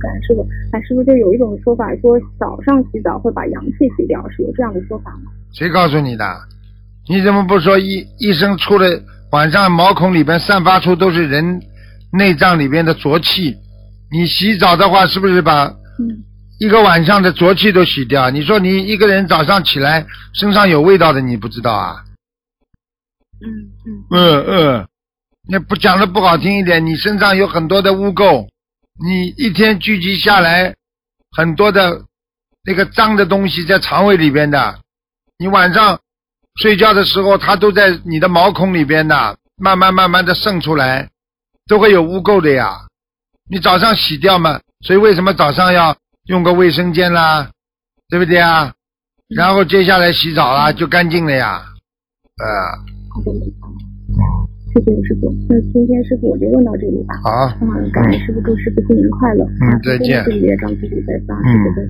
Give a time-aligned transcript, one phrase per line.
[0.00, 0.44] 感恩师傅。
[0.72, 5.30] 那是不是就有一种说法，说早上洗澡会把阳气洗掉，是有这样的说法吗？
[5.52, 6.24] 谁告诉你的？
[7.08, 8.86] 你怎么不说一医生出了
[9.32, 11.60] 晚上毛孔里边散发出都是人
[12.12, 13.56] 内脏里边的浊气？
[14.10, 16.24] 你洗澡的话，是不是把嗯
[16.58, 18.28] 一个晚上的浊气都洗掉？
[18.30, 20.04] 你说你一个人早上起来
[20.34, 22.04] 身上有味道的，你不知道啊？
[23.42, 23.48] 嗯
[23.86, 24.86] 嗯嗯嗯，
[25.48, 28.46] 那不讲的不好听一点，你身上有很多的污垢，
[29.02, 30.74] 你一天聚集下来
[31.34, 32.04] 很多的
[32.64, 34.78] 那个脏的东西在肠胃里边的，
[35.38, 35.98] 你晚上
[36.60, 41.08] 睡觉的时候，它都在你的毛孔里边的，慢慢慢慢的渗出来，
[41.66, 42.86] 都会有污垢的呀。
[43.48, 47.50] 你早上洗掉嘛，所以为什么早上要用个卫生间啦，
[48.10, 48.74] 对不对啊？
[49.28, 51.64] 然后接下来洗澡啦，就干净了呀。
[52.36, 52.44] 呃，
[54.72, 55.34] 谢谢师傅。
[55.48, 57.14] 那今天师傅我就问到这里吧。
[57.22, 57.58] 好。
[57.60, 59.44] 嗯，感恩师傅，祝师傅新年快乐。
[59.60, 61.82] 嗯再见自己业障自己再发，嗯再